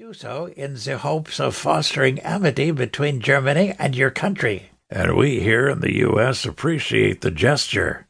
do 0.00 0.14
so 0.14 0.48
in 0.56 0.72
the 0.72 0.96
hopes 0.96 1.38
of 1.38 1.54
fostering 1.54 2.18
amity 2.20 2.70
between 2.70 3.20
Germany 3.20 3.74
and 3.78 3.94
your 3.94 4.10
country. 4.10 4.70
And 4.88 5.14
we 5.14 5.40
here 5.40 5.68
in 5.68 5.80
the 5.80 5.98
U.S. 5.98 6.46
appreciate 6.46 7.20
the 7.20 7.30
gesture. 7.30 8.06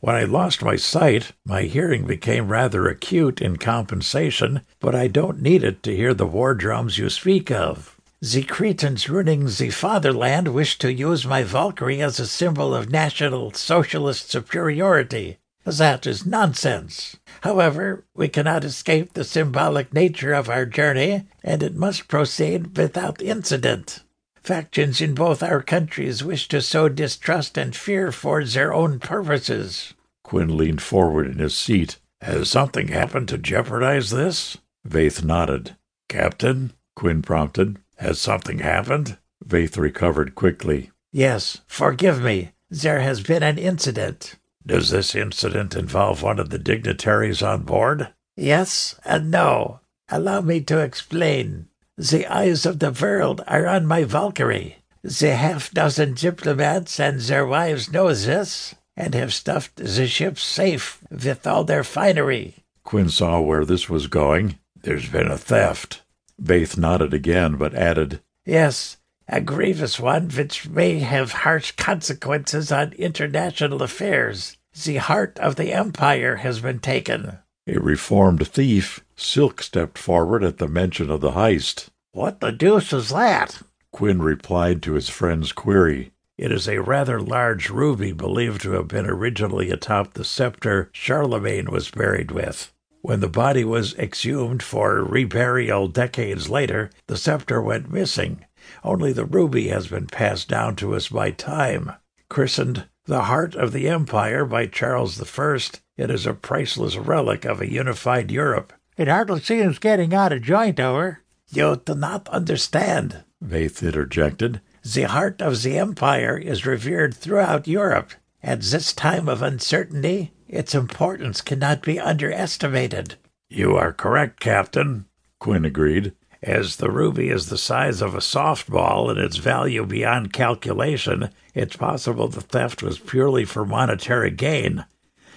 When 0.00 0.16
I 0.16 0.24
lost 0.24 0.62
my 0.62 0.76
sight, 0.76 1.32
my 1.44 1.64
hearing 1.64 2.06
became 2.06 2.48
rather 2.48 2.88
acute 2.88 3.42
in 3.42 3.58
compensation, 3.58 4.62
but 4.80 4.94
I 4.94 5.06
don't 5.06 5.42
need 5.42 5.62
it 5.62 5.82
to 5.82 5.94
hear 5.94 6.14
the 6.14 6.24
war 6.24 6.54
drums 6.54 6.96
you 6.96 7.10
speak 7.10 7.50
of. 7.50 8.00
The 8.22 8.44
cretins 8.44 9.10
running 9.10 9.44
the 9.44 9.68
fatherland 9.68 10.48
wish 10.48 10.78
to 10.78 10.90
use 10.90 11.26
my 11.26 11.42
Valkyrie 11.42 12.00
as 12.00 12.18
a 12.18 12.26
symbol 12.26 12.74
of 12.74 12.88
national 12.88 13.52
socialist 13.52 14.30
superiority. 14.30 15.36
That 15.64 16.06
is 16.06 16.26
nonsense. 16.26 17.16
However, 17.40 18.04
we 18.14 18.28
cannot 18.28 18.64
escape 18.64 19.14
the 19.14 19.24
symbolic 19.24 19.94
nature 19.94 20.34
of 20.34 20.50
our 20.50 20.66
journey, 20.66 21.26
and 21.42 21.62
it 21.62 21.74
must 21.74 22.06
proceed 22.06 22.76
without 22.76 23.22
incident. 23.22 24.00
Factions 24.42 25.00
in 25.00 25.14
both 25.14 25.42
our 25.42 25.62
countries 25.62 26.22
wish 26.22 26.48
to 26.48 26.60
sow 26.60 26.90
distrust 26.90 27.56
and 27.56 27.74
fear 27.74 28.12
for 28.12 28.44
their 28.44 28.74
own 28.74 29.00
purposes. 29.00 29.94
Quinn 30.22 30.54
leaned 30.56 30.82
forward 30.82 31.26
in 31.26 31.38
his 31.38 31.56
seat. 31.56 31.96
Has 32.20 32.50
something 32.50 32.88
happened 32.88 33.28
to 33.28 33.38
jeopardize 33.38 34.10
this? 34.10 34.58
Vaith 34.86 35.24
nodded. 35.24 35.76
Captain? 36.10 36.74
Quinn 36.94 37.22
prompted. 37.22 37.78
Has 37.96 38.20
something 38.20 38.58
happened? 38.58 39.16
Vaith 39.46 39.78
recovered 39.78 40.34
quickly. 40.34 40.90
Yes, 41.10 41.62
forgive 41.66 42.22
me. 42.22 42.50
There 42.70 43.00
has 43.00 43.22
been 43.22 43.42
an 43.42 43.56
incident. 43.56 44.36
Does 44.66 44.90
this 44.90 45.14
incident 45.14 45.76
involve 45.76 46.22
one 46.22 46.38
of 46.38 46.50
the 46.50 46.58
dignitaries 46.58 47.42
on 47.42 47.62
board? 47.62 48.08
Yes 48.36 48.98
and 49.04 49.30
no. 49.30 49.80
Allow 50.08 50.40
me 50.40 50.60
to 50.62 50.78
explain. 50.80 51.68
The 51.96 52.26
eyes 52.26 52.66
of 52.66 52.78
the 52.78 52.90
world 52.90 53.42
are 53.46 53.66
on 53.66 53.86
my 53.86 54.04
Valkyrie. 54.04 54.78
The 55.02 55.36
half 55.36 55.70
dozen 55.70 56.14
diplomats 56.14 56.98
and 56.98 57.20
their 57.20 57.46
wives 57.46 57.92
know 57.92 58.12
this 58.12 58.74
and 58.96 59.14
have 59.14 59.34
stuffed 59.34 59.76
the 59.76 60.06
ship 60.06 60.38
safe 60.38 60.98
with 61.10 61.46
all 61.46 61.64
their 61.64 61.84
finery. 61.84 62.56
Quinn 62.84 63.08
saw 63.08 63.40
where 63.40 63.64
this 63.64 63.88
was 63.88 64.06
going. 64.06 64.58
There's 64.82 65.08
been 65.08 65.30
a 65.30 65.38
theft. 65.38 66.02
Vaith 66.42 66.76
nodded 66.76 67.14
again, 67.14 67.56
but 67.56 67.74
added, 67.74 68.20
Yes, 68.44 68.96
a 69.28 69.40
grievous 69.40 69.98
one 69.98 70.28
which 70.28 70.68
may 70.68 70.98
have 70.98 71.32
harsh 71.32 71.72
consequences 71.72 72.70
on 72.70 72.92
international 72.92 73.82
affairs. 73.82 74.56
The 74.84 74.96
heart 74.96 75.38
of 75.38 75.56
the 75.56 75.72
empire 75.72 76.36
has 76.36 76.60
been 76.60 76.80
taken. 76.80 77.38
A 77.66 77.78
reformed 77.78 78.46
thief, 78.46 79.04
Silk 79.16 79.62
stepped 79.62 79.96
forward 79.96 80.44
at 80.44 80.58
the 80.58 80.68
mention 80.68 81.10
of 81.10 81.20
the 81.20 81.32
heist. 81.32 81.88
What 82.12 82.40
the 82.40 82.52
deuce 82.52 82.92
is 82.92 83.08
that? 83.10 83.62
Quinn 83.92 84.20
replied 84.20 84.82
to 84.82 84.94
his 84.94 85.08
friend's 85.08 85.52
query. 85.52 86.12
It 86.36 86.50
is 86.50 86.68
a 86.68 86.82
rather 86.82 87.20
large 87.20 87.70
ruby 87.70 88.12
believed 88.12 88.60
to 88.62 88.72
have 88.72 88.88
been 88.88 89.06
originally 89.06 89.70
atop 89.70 90.14
the 90.14 90.24
scepter 90.24 90.90
Charlemagne 90.92 91.70
was 91.70 91.90
buried 91.90 92.32
with. 92.32 92.72
When 93.02 93.20
the 93.20 93.28
body 93.28 93.64
was 93.64 93.94
exhumed 93.96 94.62
for 94.62 95.04
reburial 95.04 95.92
decades 95.92 96.48
later, 96.48 96.90
the 97.06 97.16
scepter 97.16 97.62
went 97.62 97.92
missing. 97.92 98.44
Only 98.82 99.12
the 99.12 99.24
ruby 99.24 99.68
has 99.68 99.88
been 99.88 100.06
passed 100.06 100.48
down 100.48 100.76
to 100.76 100.94
us 100.94 101.08
by 101.08 101.30
time. 101.30 101.92
Christened 102.28 102.86
the 103.06 103.22
Heart 103.22 103.54
of 103.54 103.72
the 103.72 103.88
Empire 103.88 104.44
by 104.44 104.66
Charles 104.66 105.20
I, 105.20 105.58
it 105.96 106.10
is 106.10 106.26
a 106.26 106.32
priceless 106.32 106.96
relic 106.96 107.44
of 107.44 107.60
a 107.60 107.70
unified 107.70 108.30
Europe. 108.30 108.72
It 108.96 109.08
hardly 109.08 109.40
seems 109.40 109.78
getting 109.78 110.14
out 110.14 110.32
of 110.32 110.42
joint, 110.42 110.80
over. 110.80 111.20
You 111.50 111.80
do 111.84 111.94
not 111.94 112.28
understand, 112.28 113.24
Vaith 113.44 113.82
interjected. 113.82 114.60
The 114.82 115.02
heart 115.02 115.42
of 115.42 115.62
the 115.62 115.78
empire 115.78 116.38
is 116.38 116.66
revered 116.66 117.14
throughout 117.14 117.68
Europe. 117.68 118.12
At 118.42 118.62
this 118.62 118.92
time 118.92 119.28
of 119.28 119.42
uncertainty, 119.42 120.32
its 120.48 120.74
importance 120.74 121.40
cannot 121.40 121.82
be 121.82 122.00
underestimated. 122.00 123.16
You 123.48 123.76
are 123.76 123.92
correct, 123.92 124.40
Captain, 124.40 125.06
Quinn 125.38 125.64
agreed. 125.64 126.12
As 126.46 126.76
the 126.76 126.90
ruby 126.90 127.30
is 127.30 127.48
the 127.48 127.56
size 127.56 128.02
of 128.02 128.14
a 128.14 128.18
softball 128.18 129.10
and 129.10 129.18
its 129.18 129.38
value 129.38 129.86
beyond 129.86 130.34
calculation, 130.34 131.30
it's 131.54 131.74
possible 131.74 132.28
the 132.28 132.42
theft 132.42 132.82
was 132.82 132.98
purely 132.98 133.46
for 133.46 133.64
monetary 133.64 134.30
gain. 134.30 134.84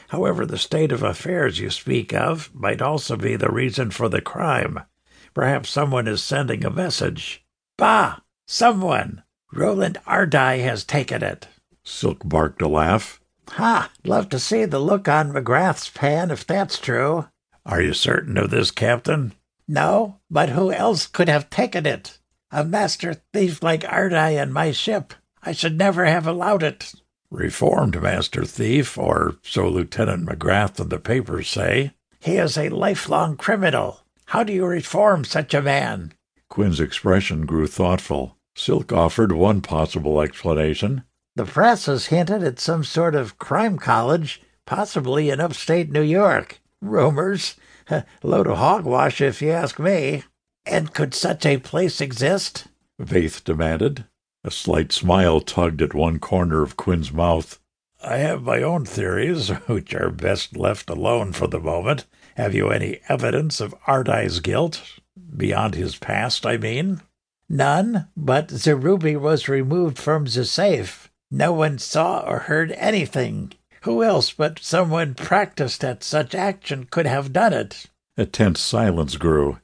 However, 0.09 0.45
the 0.45 0.57
state 0.57 0.91
of 0.91 1.03
affairs 1.03 1.59
you 1.59 1.69
speak 1.69 2.13
of 2.13 2.53
might 2.53 2.81
also 2.81 3.15
be 3.15 3.37
the 3.37 3.49
reason 3.49 3.89
for 3.89 4.09
the 4.09 4.19
crime. 4.19 4.81
Perhaps 5.33 5.69
someone 5.69 6.09
is 6.09 6.21
sending 6.21 6.65
a 6.65 6.69
message. 6.69 7.45
Bah! 7.77 8.17
Someone! 8.45 9.23
Roland 9.53 9.99
Ardai 10.05 10.61
has 10.61 10.83
taken 10.83 11.23
it. 11.23 11.47
Silk 11.85 12.27
barked 12.27 12.61
a 12.61 12.67
laugh. 12.67 13.21
Ha! 13.51 13.89
Love 14.03 14.27
to 14.27 14.39
see 14.39 14.65
the 14.65 14.79
look 14.79 15.07
on 15.07 15.31
McGrath's 15.31 15.87
pan 15.87 16.31
if 16.31 16.45
that's 16.45 16.77
true. 16.77 17.27
Are 17.65 17.81
you 17.81 17.93
certain 17.93 18.37
of 18.37 18.49
this, 18.49 18.71
Captain? 18.71 19.31
No, 19.67 20.19
but 20.29 20.49
who 20.49 20.71
else 20.71 21.07
could 21.07 21.27
have 21.27 21.49
taken 21.49 21.85
it? 21.85 22.17
A 22.51 22.63
master 22.63 23.15
thief 23.33 23.61
like 23.61 23.81
Ardai 23.81 24.41
and 24.41 24.53
my 24.53 24.71
ship. 24.71 25.13
I 25.43 25.51
should 25.51 25.77
never 25.77 26.05
have 26.05 26.25
allowed 26.25 26.63
it. 26.63 26.93
Reformed 27.29 28.01
master 28.01 28.45
thief, 28.45 28.97
or 28.97 29.35
so 29.43 29.67
Lieutenant 29.67 30.25
McGrath 30.25 30.79
and 30.79 30.89
the 30.89 30.99
papers 30.99 31.49
say. 31.49 31.91
He 32.19 32.37
is 32.37 32.57
a 32.57 32.69
lifelong 32.69 33.35
criminal. 33.35 34.01
How 34.27 34.43
do 34.43 34.53
you 34.53 34.65
reform 34.65 35.25
such 35.25 35.53
a 35.53 35.61
man? 35.61 36.13
Quinn's 36.49 36.79
expression 36.79 37.45
grew 37.45 37.67
thoughtful. 37.67 38.37
Silk 38.55 38.91
offered 38.93 39.31
one 39.33 39.61
possible 39.61 40.21
explanation. 40.21 41.03
The 41.35 41.45
press 41.45 41.85
has 41.85 42.07
hinted 42.07 42.43
at 42.43 42.59
some 42.59 42.83
sort 42.83 43.13
of 43.13 43.37
crime 43.37 43.77
college, 43.77 44.41
possibly 44.65 45.29
in 45.29 45.39
upstate 45.39 45.91
New 45.91 46.01
York. 46.01 46.59
Rumors. 46.81 47.55
Load 48.23 48.47
of 48.47 48.57
hogwash, 48.57 49.21
if 49.21 49.41
you 49.41 49.51
ask 49.51 49.79
me. 49.79 50.23
And 50.65 50.93
could 50.93 51.13
such 51.13 51.45
a 51.45 51.57
place 51.57 52.01
exist? 52.01 52.67
Vaith 52.99 53.43
demanded. 53.43 54.05
A 54.43 54.51
slight 54.51 54.91
smile 54.91 55.41
tugged 55.41 55.81
at 55.81 55.93
one 55.93 56.19
corner 56.19 56.61
of 56.61 56.77
Quinn's 56.77 57.11
mouth. 57.11 57.59
I 58.03 58.17
have 58.17 58.43
my 58.43 58.61
own 58.61 58.85
theories, 58.85 59.49
which 59.67 59.93
are 59.93 60.09
best 60.09 60.55
left 60.55 60.89
alone 60.89 61.33
for 61.33 61.47
the 61.47 61.59
moment. 61.59 62.05
Have 62.35 62.53
you 62.53 62.69
any 62.69 62.99
evidence 63.09 63.59
of 63.59 63.75
Ardai's 63.87 64.39
guilt? 64.39 64.99
Beyond 65.35 65.75
his 65.75 65.95
past, 65.95 66.45
I 66.45 66.57
mean? 66.57 67.01
None, 67.49 68.07
but 68.15 68.49
the 68.49 68.75
ruby 68.75 69.15
was 69.15 69.47
removed 69.47 69.97
from 69.97 70.25
the 70.25 70.45
safe. 70.45 71.09
No 71.31 71.53
one 71.53 71.77
saw 71.77 72.19
or 72.19 72.39
heard 72.39 72.71
anything. 72.73 73.53
Who 73.87 74.03
else 74.03 74.33
but 74.33 74.59
someone 74.59 75.13
practiced 75.13 75.81
at 75.81 76.03
such 76.03 76.35
action 76.35 76.89
could 76.91 77.05
have 77.05 77.31
done 77.31 77.53
it? 77.53 77.85
A 78.17 78.25
tense 78.25 78.59
silence 78.59 79.15
grew. 79.15 79.59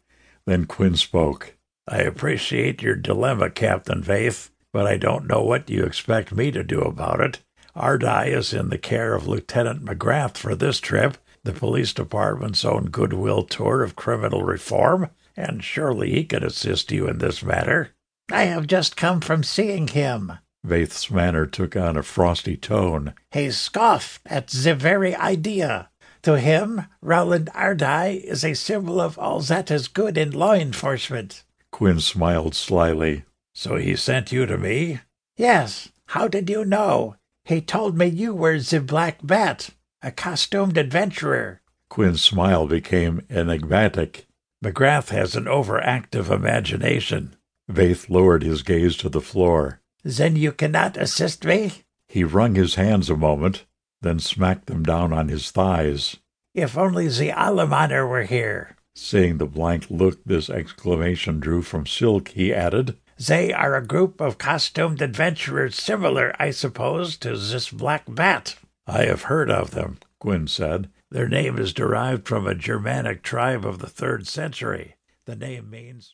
Then 0.46 0.64
Quinn 0.64 0.96
spoke. 0.96 1.58
I 1.90 2.04
appreciate 2.04 2.82
your 2.82 2.96
dilemma, 2.96 3.50
Captain 3.50 4.02
Vaith, 4.02 4.52
but 4.72 4.88
I 4.88 4.96
don't 4.96 5.28
know 5.28 5.44
what 5.44 5.70
you 5.70 5.84
expect 5.84 6.34
me 6.34 6.52
to 6.52 6.64
do 6.64 6.80
about 6.80 7.20
it. 7.20 7.40
Ardai 7.76 8.28
is 8.28 8.54
in 8.54 8.70
the 8.70 8.78
care 8.78 9.14
of 9.14 9.28
Lieutenant 9.28 9.84
McGrath 9.84 10.38
for 10.38 10.56
this 10.56 10.80
trip, 10.80 11.18
the 11.44 11.52
police 11.52 11.92
department's 11.92 12.64
own 12.64 12.86
goodwill 12.86 13.44
tour 13.44 13.84
of 13.84 13.98
criminal 13.98 14.44
reform, 14.44 15.10
and 15.36 15.66
surely 15.66 16.12
he 16.12 16.24
can 16.24 16.46
assist 16.46 16.94
you 16.94 17.10
in 17.10 17.18
this 17.18 17.44
matter. 17.44 17.90
I 18.32 18.44
have 18.44 18.68
just 18.68 18.96
come 18.96 19.20
from 19.20 19.44
seeing 19.44 19.90
him. 19.90 20.32
Vaith's 20.66 21.12
manner 21.12 21.46
took 21.46 21.76
on 21.76 21.98
a 21.98 22.04
frosty 22.04 22.56
tone. 22.56 23.14
He 23.32 23.52
scoffed 23.52 24.22
at 24.26 24.48
the 24.48 24.76
very 24.76 25.16
idea. 25.16 25.90
To 26.24 26.40
him, 26.40 26.86
Roland 27.02 27.50
Ardai 27.54 28.24
is 28.24 28.46
a 28.46 28.54
symbol 28.54 29.02
of 29.02 29.20
all 29.20 29.42
that 29.42 29.70
is 29.70 29.90
good 29.90 30.18
in 30.18 30.32
law 30.32 30.54
enforcement. 30.54 31.44
Quinn 31.72 32.00
smiled 32.00 32.56
slyly. 32.56 33.26
So 33.54 33.76
he 33.76 33.96
sent 33.96 34.32
you 34.32 34.46
to 34.46 34.58
me? 34.58 35.02
Yes. 35.36 35.90
How 36.08 36.28
did 36.28 36.50
you 36.50 36.64
know? 36.64 37.16
He 37.44 37.60
told 37.60 37.98
me 37.98 38.06
you 38.06 38.34
were 38.34 38.60
the 38.60 38.80
Black 38.80 39.20
Bat, 39.22 39.72
a 40.02 40.12
costumed 40.12 40.78
adventurer. 40.78 41.62
Quinn's 41.90 42.24
smile 42.24 42.68
became 42.68 43.26
enigmatic. 43.30 44.28
McGrath 44.64 45.10
has 45.10 45.36
an 45.36 45.46
overactive 45.46 46.32
imagination. 46.32 47.36
Vaith 47.70 48.10
lowered 48.10 48.44
his 48.44 48.64
gaze 48.64 48.96
to 48.98 49.10
the 49.10 49.22
floor. 49.22 49.82
Then 50.04 50.36
you 50.36 50.52
cannot 50.52 50.98
assist 50.98 51.46
me? 51.46 51.84
He 52.08 52.24
wrung 52.24 52.56
his 52.56 52.76
hands 52.76 53.10
a 53.10 53.16
moment, 53.16 53.66
then 54.02 54.20
smacked 54.20 54.68
them 54.68 54.84
down 54.84 55.14
on 55.14 55.30
his 55.30 55.50
thighs. 55.50 56.18
If 56.54 56.78
only 56.78 57.08
the 57.08 57.30
Alemaner 57.30 58.08
were 58.08 58.24
here. 58.24 58.76
Seeing 58.96 59.38
the 59.38 59.48
blank 59.48 59.88
look 59.90 60.24
this 60.24 60.50
exclamation 60.50 61.40
drew 61.40 61.62
from 61.62 61.88
Silk, 61.88 62.30
he 62.30 62.54
added, 62.54 62.98
They 63.18 63.52
are 63.52 63.76
a 63.76 63.86
group 63.86 64.22
of 64.22 64.38
costumed 64.38 65.02
adventurers 65.02 65.76
similar, 65.76 66.36
I 66.38 66.52
suppose, 66.52 67.18
to 67.18 67.36
this 67.38 67.70
Black 67.70 68.04
Bat. 68.08 68.58
I 68.86 69.06
have 69.06 69.24
heard 69.24 69.50
of 69.50 69.72
them, 69.72 69.98
Quinn 70.20 70.48
said. 70.48 70.90
Their 71.10 71.28
name 71.28 71.58
is 71.58 71.74
derived 71.74 72.28
from 72.28 72.46
a 72.46 72.56
Germanic 72.56 73.24
tribe 73.24 73.66
of 73.66 73.80
the 73.80 73.90
third 73.90 74.28
century. 74.28 74.96
The 75.26 75.36
name 75.36 75.70
means 75.70 76.14